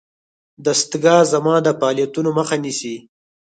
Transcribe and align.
دستګاه 0.65 1.21
زما 1.33 1.55
د 1.65 1.67
فعالیتونو 1.79 2.29
مخه 2.37 2.55
نیسي. 2.63 2.95